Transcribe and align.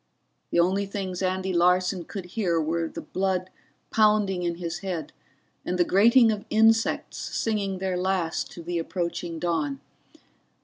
The 0.49 0.59
only 0.59 0.87
things 0.87 1.21
Andy 1.21 1.53
Larson 1.53 2.05
could 2.05 2.25
hear 2.33 2.59
were 2.59 2.87
the 2.87 3.01
blood 3.03 3.51
pounding 3.91 4.41
in 4.41 4.55
his 4.55 4.79
head 4.79 5.13
and 5.63 5.77
the 5.77 5.83
grating 5.85 6.31
of 6.31 6.43
insects 6.49 7.19
singing 7.19 7.77
their 7.77 7.97
last 7.97 8.49
to 8.53 8.63
the 8.63 8.79
approaching 8.79 9.37
dawn. 9.37 9.79